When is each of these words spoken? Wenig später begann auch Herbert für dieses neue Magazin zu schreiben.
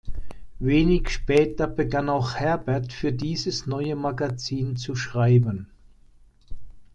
Wenig 0.57 1.09
später 1.11 1.67
begann 1.67 2.09
auch 2.09 2.33
Herbert 2.33 2.91
für 2.91 3.13
dieses 3.13 3.67
neue 3.67 3.95
Magazin 3.95 4.75
zu 4.75 4.95
schreiben. 4.95 5.69